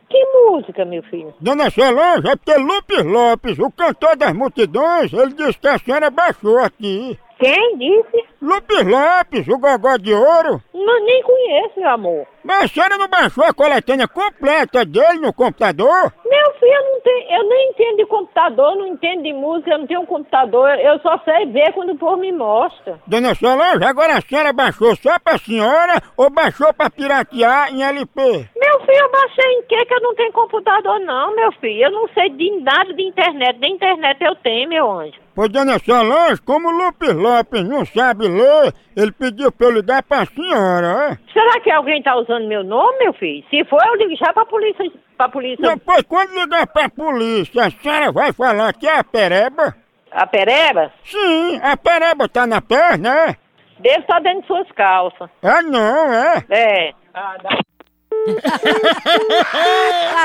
Que 0.08 0.24
música, 0.24 0.84
meu 0.84 1.02
filho? 1.02 1.34
Dona 1.40 1.70
Solange, 1.70 2.28
é 2.28 2.36
porque 2.36 2.56
Lupes 2.56 3.04
Lopes, 3.04 3.58
o 3.58 3.70
cantor 3.70 4.16
das 4.16 4.32
multidões, 4.32 5.12
ele 5.12 5.34
disse 5.34 5.58
que 5.58 5.68
a 5.68 5.78
senhora 5.78 6.10
baixou 6.10 6.58
aqui. 6.58 7.18
Quem 7.38 7.78
disse? 7.78 8.25
Lupes 8.42 8.85
Lopes, 8.85 9.47
o 9.49 9.59
gogó 9.59 9.97
de 9.97 10.12
ouro. 10.12 10.61
Não, 10.75 11.04
nem 11.04 11.23
conheço, 11.23 11.78
meu 11.78 11.90
amor. 11.90 12.26
Mas 12.42 12.64
a 12.64 12.68
senhora 12.68 12.97
não 12.97 13.09
baixou 13.09 13.45
a 13.45 13.52
coletânea 13.52 14.09
completa 14.09 14.85
dele 14.85 15.21
no 15.21 15.33
computador? 15.33 16.12
Meu 16.25 16.52
filho, 16.54 16.73
eu, 16.73 16.92
não 16.92 17.00
tenho, 17.00 17.30
eu 17.30 17.49
nem 17.49 17.71
entendo 17.71 17.97
de 17.99 18.07
computador, 18.07 18.76
não 18.76 18.87
entendo 18.87 19.23
de 19.23 19.33
música, 19.33 19.71
eu 19.71 19.78
não 19.78 19.87
tenho 19.87 20.00
um 20.00 20.07
computador. 20.07 20.71
Eu 20.78 20.99
só 21.00 21.18
sei 21.25 21.47
ver 21.47 21.73
quando 21.75 21.92
o 21.92 21.99
povo 21.99 22.16
me 22.16 22.33
mostra. 22.33 22.99
Dona 23.07 23.35
Solange, 23.35 23.85
agora 23.85 24.16
a 24.16 24.21
senhora 24.21 24.52
baixou 24.52 24.97
só 24.97 25.18
pra 25.18 25.38
senhora 25.38 26.00
ou 26.16 26.30
baixou 26.30 26.73
pra 26.73 26.90
piratear 26.90 27.73
em 27.73 27.83
LP? 27.85 28.21
Meu 28.21 28.80
filho, 28.80 28.99
eu 29.02 29.11
baixei 29.11 29.52
em 29.52 29.62
quê 29.62 29.85
que 29.85 29.95
eu 29.95 30.00
não 30.00 30.14
tenho 30.14 30.33
computador, 30.33 30.99
não, 31.00 31.37
meu 31.37 31.52
filho. 31.52 31.85
Eu 31.85 31.90
não 31.90 32.09
sei 32.09 32.30
de 32.30 32.50
nada 32.61 32.92
de 32.95 33.02
internet. 33.02 33.59
Nem 33.59 33.75
internet 33.75 34.25
eu 34.25 34.35
tenho, 34.37 34.68
meu 34.68 34.90
anjo. 34.90 35.27
Pois, 35.38 35.52
dona 35.52 35.78
Solange, 35.78 36.42
como 36.42 36.66
o 36.66 36.73
Lupes 36.73 37.14
Lopes 37.14 37.62
não 37.62 37.87
sabe 37.87 38.26
ler, 38.26 38.75
ele 38.97 39.12
pediu 39.12 39.52
pra 39.52 39.68
eu 39.68 39.71
ligar 39.71 40.02
pra 40.02 40.26
senhora, 40.26 41.12
é? 41.12 41.33
Será 41.33 41.61
que 41.61 41.71
alguém 41.71 42.02
tá 42.02 42.16
usando 42.16 42.49
meu 42.49 42.64
nome, 42.64 42.99
meu 42.99 43.12
filho? 43.12 43.45
Se 43.49 43.64
for, 43.66 43.80
eu 43.87 43.95
ligo 43.95 44.16
já 44.16 44.33
pra 44.33 44.45
polícia. 44.45 44.90
Pra 45.16 45.28
polícia. 45.28 45.64
Depois, 45.64 46.02
quando 46.09 46.35
ligar 46.35 46.66
pra 46.66 46.88
polícia, 46.88 47.66
a 47.66 47.71
senhora 47.71 48.11
vai 48.11 48.33
falar 48.33 48.73
que 48.73 48.88
é 48.88 48.99
a 48.99 49.04
pereba? 49.04 49.76
A 50.11 50.26
pereba? 50.26 50.90
Sim, 51.04 51.61
a 51.62 51.76
pereba 51.76 52.28
tá 52.28 52.45
na 52.45 52.61
perna, 52.61 53.28
é? 53.28 53.37
Deve 53.78 54.00
estar 54.00 54.21
dentro 54.21 54.40
de 54.40 54.47
suas 54.49 54.73
calças. 54.73 55.30
Ah, 55.40 55.62
não, 55.62 56.12
é? 56.12 56.45
É. 56.50 56.92
Ah, 57.14 57.37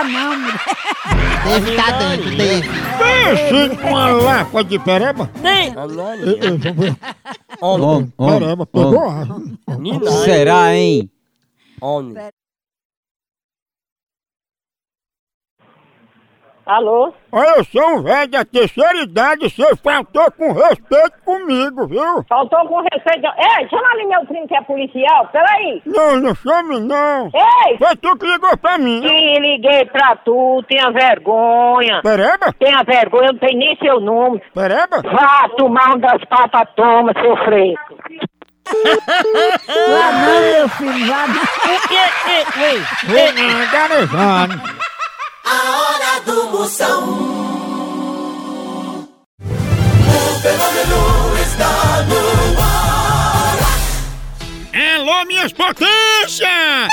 não, 0.03 0.35
mulher. 0.37 0.59
Deve 1.45 1.75
tá 1.75 1.91
dando, 1.91 2.37
deve. 2.37 2.69
Pense 2.97 3.83
numa 3.83 4.07
lapa 4.07 4.63
de 4.63 4.79
pereba. 4.79 5.29
Eh, 5.43 5.67
eh. 5.67 5.73
Om, 7.61 8.11
om, 8.17 8.39
Pereba, 8.39 8.65
pegou? 8.65 9.11
Será, 10.23 10.73
hein? 10.75 11.09
Homem. 11.81 12.15
Alô? 16.65 17.13
Olha, 17.29 17.57
eu 17.57 17.63
sou 17.65 17.97
um 17.97 18.03
velho 18.03 18.31
da 18.31 18.45
terceira 18.45 19.01
idade, 19.01 19.49
você 19.49 19.75
faltou 19.77 20.31
com 20.31 20.53
respeito 20.53 21.13
comigo, 21.25 21.87
viu? 21.87 22.23
Faltou 22.29 22.65
com 22.67 22.81
respeito. 22.81 23.25
Ei, 23.25 23.67
chama 23.69 23.89
ali 23.91 24.05
meu 24.05 24.25
primo 24.25 24.47
que 24.47 24.55
é 24.55 24.61
policial, 24.61 25.27
peraí. 25.31 25.81
Não, 25.85 26.15
não 26.21 26.33
chame 26.35 26.79
não. 26.79 27.29
Ei! 27.33 27.77
Foi 27.77 27.95
tu 27.97 28.17
que 28.17 28.25
ligou 28.25 28.57
pra 28.57 28.77
mim. 28.77 29.01
Sim, 29.01 29.39
liguei 29.41 29.85
pra 29.85 30.15
tu, 30.23 30.63
tenha 30.69 30.89
vergonha. 30.91 32.01
Pereba? 32.01 32.53
Tenha 32.57 32.81
vergonha, 32.83 33.27
eu 33.27 33.33
não 33.33 33.39
tenho 33.39 33.59
nem 33.59 33.75
seu 33.77 33.99
nome. 33.99 34.41
Pereba? 34.53 35.01
Vá 35.01 35.49
tomar 35.57 35.95
um 35.95 35.99
das 35.99 36.23
papas, 36.25 36.69
toma, 36.75 37.11
seu 37.21 37.35
fresco. 37.43 37.97
Lá 39.89 40.11
não, 40.13 40.41
meu 40.41 40.69
filho, 40.69 41.09
lá 41.09 41.27
não. 41.27 41.35
Vou 43.09 43.33
não, 43.33 43.71
garejando. 43.71 44.92
A 45.45 45.51
hora 45.51 46.21
do 46.25 46.49
Moção. 46.49 47.03
O 49.39 50.39
fenômeno 50.41 51.37
está 51.41 52.03
no 52.03 52.61
ar. 52.61 53.57
Alô, 54.95 55.25
minhas 55.25 55.51
potências! 55.51 56.89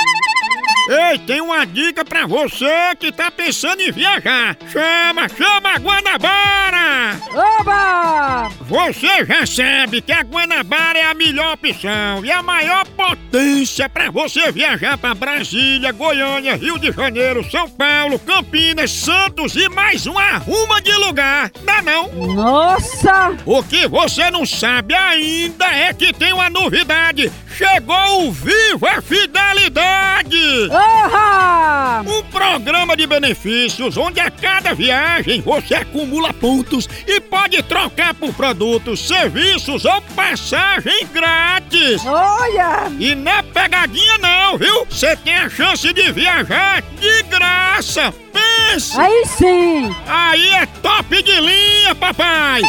Ei, 0.89 1.17
tem 1.19 1.39
uma 1.41 1.65
dica 1.65 2.03
pra 2.03 2.25
você 2.25 2.95
que 2.99 3.11
tá 3.11 3.29
pensando 3.29 3.81
em 3.81 3.91
viajar. 3.91 4.57
Chama, 4.71 5.27
chama 5.29 5.75
a 5.75 5.77
Guanabara! 5.77 7.21
Oba! 7.33 8.49
Você 8.61 9.25
já 9.25 9.45
sabe 9.45 10.01
que 10.01 10.11
a 10.11 10.21
Guanabara 10.23 10.97
é 10.97 11.05
a 11.05 11.13
melhor 11.13 11.53
opção 11.53 12.25
e 12.25 12.31
a 12.31 12.41
maior 12.41 12.85
potência 12.87 13.87
para 13.87 14.09
você 14.09 14.51
viajar 14.51 14.97
para 14.97 15.13
Brasília, 15.13 15.91
Goiânia, 15.91 16.55
Rio 16.55 16.79
de 16.79 16.91
Janeiro, 16.91 17.49
São 17.49 17.69
Paulo, 17.69 18.17
Campinas, 18.19 18.91
Santos 18.91 19.55
e 19.55 19.69
mais 19.69 20.07
uma 20.07 20.21
arruma 20.21 20.81
de 20.81 20.93
lugar. 20.93 21.51
Dá 21.63 21.81
não? 21.81 22.11
Nossa! 22.33 23.37
O 23.45 23.63
que 23.63 23.87
você 23.87 24.31
não 24.31 24.45
sabe 24.45 24.95
ainda 24.95 25.65
é 25.65 25.93
que 25.93 26.11
tem 26.11 26.33
uma 26.33 26.49
novidade. 26.49 27.31
Chegou 27.55 28.27
o 28.27 28.31
Viva 28.31 29.01
Fidelidade! 29.01 30.69
Orra! 30.69 32.01
Um 32.07 32.23
programa 32.23 32.95
de 32.95 33.05
benefícios 33.05 33.97
onde 33.97 34.19
a 34.19 34.31
cada 34.31 34.73
viagem 34.73 35.41
você 35.41 35.75
acumula 35.75 36.33
pontos 36.33 36.87
e 37.05 37.19
pode 37.19 37.61
trocar 37.63 38.13
por 38.13 38.33
produtos, 38.33 39.05
serviços 39.07 39.85
ou 39.85 40.01
passagem 40.15 41.07
grátis. 41.13 42.05
Olha! 42.05 42.91
E 42.99 43.13
não 43.15 43.31
é 43.31 43.41
pegadinha 43.41 44.17
não, 44.17 44.57
viu? 44.57 44.85
Você 44.89 45.15
tem 45.17 45.35
a 45.35 45.49
chance 45.49 45.91
de 45.93 46.11
viajar 46.11 46.81
de 46.99 47.23
graça. 47.23 48.13
Pensa! 48.31 49.01
Aí 49.01 49.25
sim! 49.25 49.95
Aí 50.07 50.47
é 50.53 50.65
top 50.65 51.21
de 51.21 51.39
linha, 51.39 51.93
papai! 51.95 52.61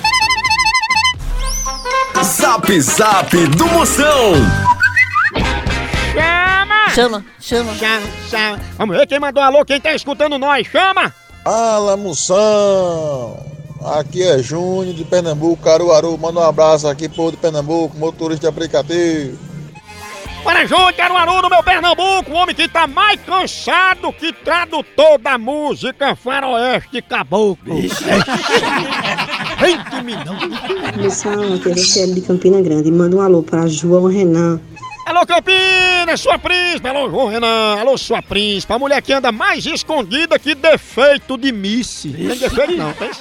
Zap 2.21 2.81
Zap 2.81 3.47
do 3.47 3.67
Moção. 3.69 4.33
Chama! 6.13 6.91
Chama, 6.93 7.25
chama. 7.39 7.73
Chama, 7.77 8.09
chama. 8.29 8.61
Vamos 8.77 8.97
ver 8.97 9.07
quem 9.07 9.21
mandou 9.21 9.41
alô, 9.41 9.65
quem 9.65 9.81
tá 9.81 9.95
escutando 9.95 10.37
nós. 10.37 10.67
Chama! 10.67 11.15
Fala, 11.45 11.97
Moção! 11.97 13.56
Aqui 13.85 14.23
é 14.23 14.39
Júnior 14.43 14.95
de 14.95 15.05
Pernambuco, 15.05 15.63
Caruaru. 15.63 16.17
Manda 16.19 16.41
um 16.41 16.43
abraço 16.43 16.89
aqui, 16.89 17.09
povo 17.09 17.33
de 17.33 17.37
Pernambuco, 17.37 17.97
motorista 17.97 18.41
de 18.41 18.47
aplicativo. 18.49 19.39
Para 20.43 20.65
Júnior 20.65 20.93
Caruaru 20.93 21.43
do 21.43 21.51
meu 21.51 21.63
Pernambuco, 21.63 22.31
o 22.31 22.35
homem 22.35 22.55
que 22.55 22.69
tá 22.69 22.87
mais 22.87 23.21
cansado 23.23 24.13
que 24.13 24.33
tradutor 24.33 25.19
da 25.19 25.37
música 25.37 26.15
faroeste 26.15 27.03
caboclo. 27.03 27.81
Gente, 29.59 30.05
me 30.05 30.15
não. 30.15 30.37
Aqui 31.73 32.01
é 32.01 32.07
de 32.07 32.21
Campina 32.21 32.61
Grande. 32.61 32.93
Manda 32.93 33.17
um 33.17 33.21
alô 33.21 33.43
pra 33.43 33.67
João 33.67 34.07
Renan. 34.07 34.61
Alô, 35.05 35.27
Campinas, 35.27 36.21
sua 36.21 36.39
príncipe. 36.39 36.89
Alô, 36.89 37.11
João 37.11 37.27
Renan. 37.27 37.77
Alô, 37.81 37.99
sua 37.99 38.23
príncipe. 38.23 38.73
A 38.73 38.79
mulher 38.79 39.03
que 39.03 39.13
anda 39.13 39.33
mais 39.33 39.67
escondida 39.67 40.39
que 40.39 40.55
defeito 40.55 41.37
de 41.37 41.51
misse. 41.53 42.09
Não 42.09 42.31
tem 42.31 42.39
defeito 42.39 42.77
não, 42.77 42.93
pensa. 42.93 43.21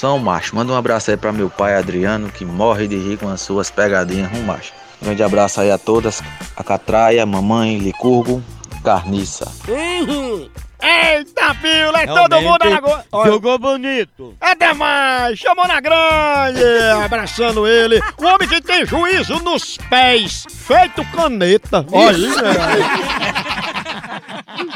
São 0.00 0.18
macho, 0.18 0.56
manda 0.56 0.72
um 0.72 0.76
abraço 0.76 1.10
aí 1.10 1.16
pra 1.18 1.30
meu 1.30 1.50
pai 1.50 1.76
Adriano, 1.76 2.32
que 2.32 2.42
morre 2.42 2.88
de 2.88 2.96
rir 2.96 3.18
com 3.18 3.28
as 3.28 3.42
suas 3.42 3.70
pegadinhas, 3.70 4.32
um 4.32 4.42
macho. 4.44 4.72
Grande 5.02 5.22
abraço 5.22 5.60
aí 5.60 5.70
a 5.70 5.76
todas, 5.76 6.22
a 6.56 6.64
Catraia, 6.64 7.26
mamãe, 7.26 7.76
Licurgo, 7.76 8.42
Carniça. 8.82 9.52
Uhum. 9.68 10.48
Eita, 10.82 11.54
Pila, 11.60 12.00
é 12.00 12.06
todo 12.06 12.40
mundo 12.40 12.64
na 12.64 12.70
lagoa. 12.70 13.04
Jogou 13.26 13.58
bonito. 13.58 14.34
É 14.40 14.54
demais, 14.54 15.38
chamou 15.38 15.68
na 15.68 15.78
grande, 15.82 16.64
abraçando 17.04 17.66
ele. 17.66 18.00
O 18.16 18.24
homem 18.24 18.48
que 18.48 18.62
tem 18.62 18.86
juízo 18.86 19.34
nos 19.40 19.76
pés, 19.90 20.46
feito 20.48 21.04
caneta. 21.12 21.84
Olha 21.92 22.16
aí, 22.16 22.32
velho. 22.32 22.86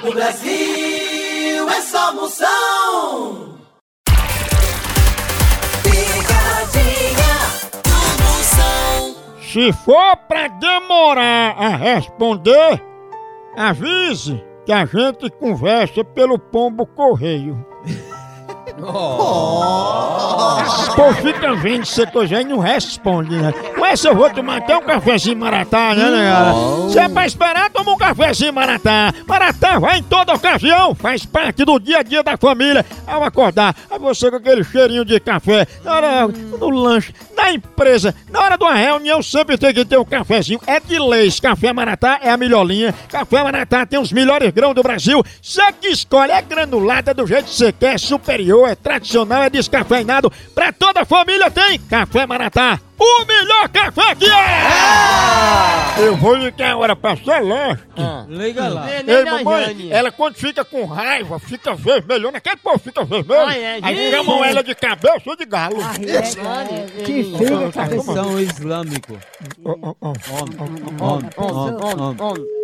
O 0.06 0.12
Brasil 0.12 1.70
é 1.70 1.80
só 1.80 2.12
Moção. 2.12 3.53
Se 9.54 9.72
for 9.72 10.16
pra 10.26 10.48
demorar 10.48 11.54
a 11.56 11.76
responder, 11.76 12.82
avise 13.56 14.44
que 14.66 14.72
a 14.72 14.84
gente 14.84 15.30
conversa 15.30 16.02
pelo 16.02 16.40
pombo 16.40 16.84
correio. 16.84 17.64
Pô, 20.96 21.12
fica 21.14 21.54
vendo 21.54 21.84
se 21.84 22.04
coisa 22.06 22.38
aí 22.38 22.44
não 22.44 22.58
responde, 22.58 23.36
né? 23.36 23.52
Com 23.52 23.86
essa 23.86 24.08
eu 24.08 24.16
vou 24.16 24.28
tomar 24.30 24.56
até 24.58 24.76
um 24.76 24.82
cafezinho 24.82 25.36
maratá, 25.36 25.94
né, 25.94 26.10
né? 26.10 26.42
Se 26.90 26.98
é 26.98 27.08
pra 27.08 27.24
esperar, 27.26 27.70
toma 27.70 27.92
um 27.92 27.96
cafezinho 27.96 28.52
maratá. 28.52 29.12
Maratá 29.26 29.78
vai 29.78 29.98
em 29.98 30.02
toda 30.02 30.34
ocasião, 30.34 30.94
faz 30.94 31.24
parte 31.24 31.64
do 31.64 31.78
dia 31.78 31.98
a 31.98 32.02
dia 32.02 32.22
da 32.22 32.36
família. 32.36 32.84
Ao 33.06 33.22
acordar, 33.22 33.76
aí 33.88 33.98
você 33.98 34.28
com 34.30 34.36
aquele 34.36 34.64
cheirinho 34.64 35.04
de 35.04 35.20
café, 35.20 35.66
na 35.84 35.94
hora, 35.94 36.26
no 36.26 36.70
lanche, 36.70 37.14
na 37.36 37.52
empresa, 37.52 38.14
na 38.30 38.40
hora 38.40 38.56
de 38.56 38.64
uma 38.64 38.74
reunião, 38.74 39.22
sempre 39.22 39.56
tem 39.56 39.72
que 39.72 39.84
ter 39.84 39.98
um 39.98 40.04
cafezinho. 40.04 40.60
É 40.66 40.80
de 40.80 40.98
leis, 40.98 41.38
café 41.38 41.72
maratá 41.72 42.18
é 42.22 42.30
a 42.30 42.36
melhor 42.36 42.64
linha. 42.64 42.92
Café 43.08 43.42
maratá 43.42 43.86
tem 43.86 44.00
os 44.00 44.12
melhores 44.12 44.50
grãos 44.50 44.74
do 44.74 44.82
Brasil. 44.82 45.22
Você 45.40 45.72
que 45.80 45.88
escolhe, 45.88 46.32
é 46.32 46.42
granulada 46.42 47.14
do 47.14 47.26
jeito 47.26 47.44
que 47.44 47.54
você 47.54 47.72
quer, 47.72 47.94
é 47.94 47.98
superior, 48.64 48.68
é 48.70 48.74
tradicional, 48.74 49.42
é 49.42 49.50
descafeinado. 49.50 50.32
Pra 50.54 50.72
toda 50.72 51.02
a 51.02 51.04
família 51.04 51.50
tem 51.50 51.78
Café 51.78 52.26
Maratá. 52.26 52.80
O 52.96 53.24
melhor 53.26 53.68
café 53.70 54.14
que 54.14 54.24
é! 54.24 56.06
Eu 56.06 56.16
vou 56.16 56.36
ligar 56.36 56.72
agora 56.72 56.94
pra 56.94 57.16
Celeste. 57.16 57.84
Liga 58.28 58.68
lá. 58.68 58.86
Ei, 58.90 59.24
mamãe, 59.24 59.88
ela 59.90 60.12
quando 60.12 60.36
fica 60.36 60.64
com 60.64 60.84
raiva, 60.84 61.38
fica 61.40 61.74
vermelhona. 61.74 62.38
Aquele 62.38 62.56
povo 62.56 62.78
fica 62.78 63.04
vermelho. 63.04 63.46
Ah, 63.46 63.56
é, 63.58 63.78
aí 63.82 64.10
chamam 64.10 64.44
ela 64.44 64.62
de 64.62 64.74
cabeça 64.76 65.36
de 65.36 65.44
galo. 65.44 65.76
Que 67.04 67.24
filho, 67.24 68.04
São 68.04 68.40
islâmico. 68.40 69.18
Ó, 69.64 69.74
ó, 69.82 69.94
ó. 70.00 70.12
Om, 71.04 72.63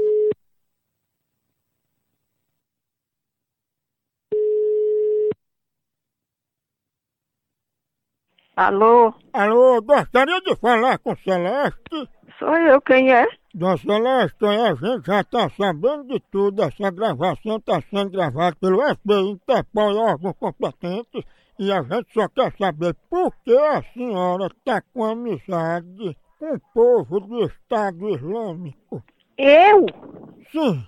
Alô? 8.61 9.15
Alô, 9.33 9.81
gostaria 9.81 10.39
de 10.43 10.55
falar 10.57 10.99
com 10.99 11.17
Celeste? 11.17 12.11
Sou 12.39 12.55
eu, 12.59 12.79
quem 12.83 13.11
é? 13.11 13.27
Dona 13.55 13.79
Celeste, 13.79 14.45
a 14.45 14.75
gente 14.75 15.07
já 15.07 15.25
tá 15.25 15.49
sabendo 15.49 16.05
de 16.05 16.21
tudo. 16.31 16.63
Essa 16.65 16.91
gravação 16.91 17.59
tá 17.59 17.81
sendo 17.89 18.11
gravada 18.11 18.55
pelo 18.61 18.83
FBI, 18.83 19.31
Interpol 19.31 19.93
e 19.93 19.97
órgãos 19.97 20.35
competentes. 20.39 21.25
E 21.59 21.73
a 21.73 21.81
gente 21.81 22.13
só 22.13 22.29
quer 22.29 22.53
saber 22.59 22.95
por 23.09 23.33
que 23.43 23.57
a 23.57 23.83
senhora 23.95 24.51
tá 24.63 24.83
com 24.93 25.05
amizade 25.05 26.15
com 26.39 26.53
o 26.53 26.61
povo 26.75 27.19
do 27.19 27.47
Estado 27.47 28.11
Islâmico. 28.11 29.03
Eu? 29.39 29.87
Sim, 30.53 30.87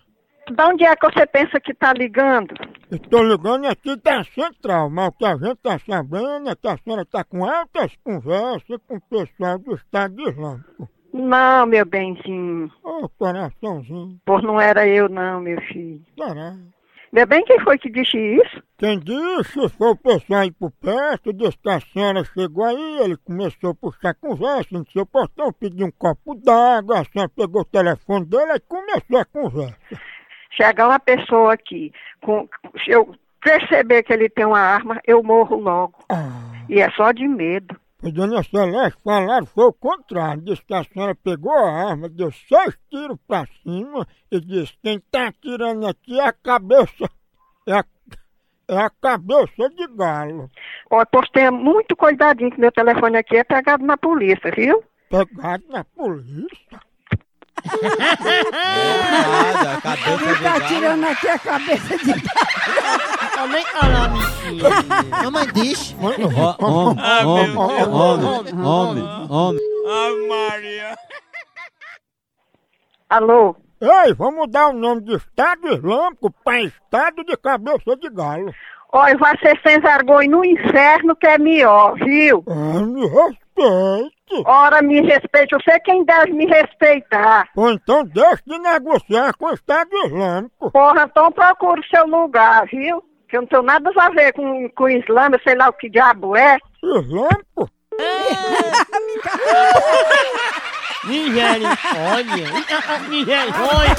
De 0.50 0.62
onde 0.62 0.84
é 0.84 0.94
que 0.96 1.06
você 1.10 1.26
pensa 1.26 1.60
que 1.60 1.72
tá 1.74 1.92
ligando? 1.92 2.52
estou 2.90 3.22
ligando 3.24 3.66
aqui 3.66 3.96
da 3.96 4.22
central, 4.24 4.90
mas 4.90 5.08
o 5.08 5.12
que 5.12 5.24
a 5.24 5.36
gente 5.36 5.56
tá 5.56 5.78
sabendo 5.78 6.50
é 6.50 6.54
que 6.56 6.68
a 6.68 6.76
senhora 6.78 7.04
tá 7.06 7.24
com 7.24 7.44
altas 7.44 7.92
conversas 8.04 8.78
com 8.86 8.96
o 8.96 9.00
pessoal 9.00 9.58
do 9.58 9.74
Estado 9.74 10.20
Islâmico. 10.28 10.88
Não, 11.12 11.66
meu 11.66 11.84
benzinho. 11.86 12.70
Ô, 12.82 13.08
coraçãozinho, 13.18 14.18
Pois 14.24 14.42
não 14.42 14.60
era 14.60 14.86
eu 14.86 15.08
não, 15.08 15.40
meu 15.40 15.60
filho. 15.62 16.02
será? 16.18 16.56
Ainda 17.14 17.26
bem 17.26 17.44
quem 17.44 17.60
foi 17.60 17.76
que 17.78 17.90
disse 17.90 18.16
isso? 18.16 18.62
Quem 18.78 18.98
disse 18.98 19.68
foi 19.76 19.90
o 19.90 19.96
pessoal 19.96 20.40
aí 20.40 20.50
por 20.50 20.70
perto, 20.70 21.32
disse 21.32 21.58
que 21.58 21.68
a 21.68 21.78
senhora 21.80 22.24
chegou 22.24 22.64
aí, 22.64 23.00
ele 23.00 23.18
começou 23.18 23.70
a 23.70 23.74
puxar 23.74 24.14
conversa 24.14 24.68
no 24.72 24.84
seu 24.90 25.04
portão, 25.04 25.52
pediu 25.52 25.86
um 25.86 25.90
copo 25.90 26.34
d'água, 26.34 27.00
a 27.00 27.04
senhora 27.04 27.30
pegou 27.36 27.60
o 27.60 27.66
telefone 27.66 28.24
dele 28.24 28.52
e 28.54 28.60
começou 28.60 29.18
a 29.18 29.24
conversa. 29.26 29.76
Chegar 30.56 30.88
uma 30.88 31.00
pessoa 31.00 31.54
aqui, 31.54 31.92
com, 32.22 32.48
se 32.84 32.90
eu 32.90 33.14
perceber 33.40 34.02
que 34.02 34.12
ele 34.12 34.28
tem 34.28 34.44
uma 34.44 34.60
arma, 34.60 35.00
eu 35.06 35.22
morro 35.22 35.56
logo. 35.56 35.98
E 36.68 36.80
é 36.80 36.90
só 36.92 37.10
de 37.12 37.26
medo. 37.26 37.76
Pois 38.00 38.12
Dona 38.14 38.42
Celeste 38.42 38.98
falaram 39.04 39.46
foi 39.46 39.66
o 39.66 39.72
contrário, 39.72 40.42
disse 40.42 40.64
que 40.64 40.74
a 40.74 40.82
senhora 40.82 41.14
pegou 41.14 41.52
a 41.52 41.90
arma, 41.90 42.08
deu 42.08 42.32
seis 42.32 42.76
tiros 42.90 43.16
pra 43.28 43.46
cima 43.62 44.06
e 44.30 44.40
disse, 44.40 44.72
quem 44.82 44.98
tá 44.98 45.28
atirando 45.28 45.86
aqui 45.86 46.18
é 46.18 46.26
a 46.26 46.32
cabeça, 46.32 47.08
é 47.64 47.74
a, 47.74 47.84
é 48.68 48.76
a 48.76 48.90
cabeça 48.90 49.70
de 49.70 49.86
galo. 49.96 50.50
Ó, 50.90 51.04
pois 51.04 51.30
tenha 51.30 51.52
muito 51.52 51.94
cuidadinho 51.94 52.50
que 52.50 52.60
meu 52.60 52.72
telefone 52.72 53.18
aqui 53.18 53.36
é 53.36 53.44
pegado 53.44 53.86
na 53.86 53.96
polícia, 53.96 54.50
viu? 54.50 54.82
Pegado 55.08 55.62
na 55.68 55.84
polícia? 55.84 56.80
Nada, 58.50 59.80
cabeça 59.80 60.34
de 60.34 60.42
tá 60.42 60.58
galo. 60.58 60.66
tirando 60.66 61.04
aqui 61.04 61.28
a 61.28 61.38
cabeça 61.38 61.98
de 61.98 62.14
Também 63.34 63.64
olha, 63.82 64.08
mentira. 64.08 64.70
Mamãe 65.24 65.46
diz. 65.54 65.94
Homem, 65.98 66.24
homem, 66.24 67.56
homem, 67.56 68.54
homem, 68.64 69.04
homem. 69.30 69.60
Ai, 69.88 70.28
Maria. 70.28 70.98
Alô? 73.08 73.56
Ei, 73.80 74.14
vamos 74.14 74.34
mudar 74.36 74.68
o 74.68 74.72
nome 74.72 75.02
de 75.02 75.16
Estado 75.16 75.68
Islâmico 75.74 76.30
para 76.44 76.62
Estado 76.62 77.24
de 77.24 77.36
Cabeça 77.36 77.96
de 77.96 78.08
Galo. 78.10 78.54
Olha, 78.92 79.16
vai 79.16 79.36
ser 79.38 79.58
sem 79.66 79.80
vergonha 79.80 80.28
no 80.30 80.44
inferno 80.44 81.16
que 81.16 81.26
é 81.26 81.38
melhor, 81.38 81.94
viu? 81.94 82.44
Ah, 82.46 82.80
me 82.82 83.06
respeite. 84.36 84.50
Ora, 84.50 84.82
me 84.82 85.00
respeite, 85.00 85.54
você 85.54 85.80
quem 85.80 86.04
deve 86.04 86.32
me 86.32 86.46
respeitar. 86.46 87.48
Ou 87.56 87.70
então 87.70 88.04
deixe 88.04 88.42
de 88.46 88.58
negociar 88.58 89.34
com 89.36 89.46
o 89.46 89.54
Estado 89.54 89.90
Islâmico. 90.06 90.70
Porra, 90.70 91.06
então 91.10 91.32
procura 91.32 91.80
o 91.80 91.84
seu 91.84 92.06
lugar, 92.06 92.66
viu? 92.66 93.02
Que 93.28 93.36
eu 93.36 93.42
não 93.42 93.48
tenho 93.48 93.62
nada 93.62 93.90
a 93.96 94.10
ver 94.10 94.32
com, 94.32 94.68
com 94.70 94.84
o 94.84 94.90
Islã, 94.90 95.28
eu 95.32 95.40
sei 95.46 95.56
lá 95.56 95.68
o 95.68 95.72
que 95.72 95.88
diabo 95.88 96.36
é. 96.36 96.58
Islâmico? 96.82 97.68
Misericórdia. 101.04 102.46
Misericórdia. 103.08 103.96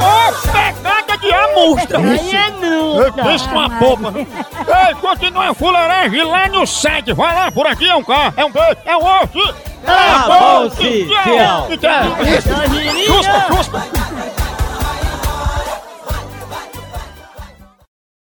Ô, 0.00 0.32
pegada 0.52 1.16
de 1.18 1.32
amostra! 1.32 1.98
Aí 1.98 2.36
é 2.36 2.50
nuda. 2.50 3.22
Pensa 3.22 3.50
uma 3.50 3.70
popa. 3.78 4.12
Ei, 4.18 4.94
continua 4.96 5.50
a 5.50 5.54
fuleiragem 5.54 6.24
lá 6.24 6.48
no 6.48 6.66
site. 6.66 7.12
Vai 7.12 7.34
lá, 7.34 7.50
por 7.50 7.66
aqui 7.66 7.88
é 7.88 7.96
um 7.96 8.04
K, 8.04 8.34
é 8.36 8.44
um 8.44 8.50
B, 8.50 8.60
é 8.84 8.96
um 8.96 9.04
osso. 9.04 9.54
Acabou-se. 9.86 11.08
Tchau. 11.08 11.68
Tchau. 11.68 11.78
Tchau, 11.78 12.68
Girinha. 12.74 13.06
Cuspa, 13.08 13.40
cuspa. 13.56 14.39